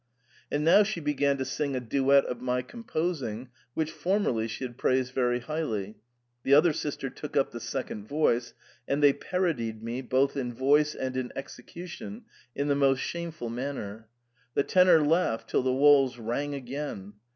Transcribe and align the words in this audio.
And 0.51 0.65
now 0.65 0.81
she 0.81 0.99
began 0.99 1.37
to 1.37 1.45
sing 1.45 1.75
a 1.75 1.79
duet 1.79 2.25
of 2.25 2.41
my 2.41 2.63
composing, 2.63 3.49
which 3.75 3.91
formerly 3.91 4.47
she 4.47 4.63
had 4.63 4.75
praised 4.75 5.13
very 5.13 5.41
highly. 5.41 5.97
The 6.41 6.55
other 6.55 6.73
sister 6.73 7.07
took 7.11 7.37
up 7.37 7.51
the 7.51 7.59
second 7.59 8.07
voice, 8.07 8.55
and 8.87 9.03
they 9.03 9.13
parodied 9.13 9.83
me 9.83 10.01
both 10.01 10.35
in 10.35 10.55
voice 10.55 10.95
and 10.95 11.15
in 11.15 11.31
execution 11.35 12.23
in 12.55 12.67
the 12.67 12.73
most 12.73 12.97
shameful 12.97 13.51
manner. 13.51 14.07
The 14.55 14.63
tenor 14.63 15.05
laughed 15.05 15.51
till 15.51 15.61
the 15.61 15.71
walls 15.71 16.17
rang 16.17 16.55
again. 16.55 17.13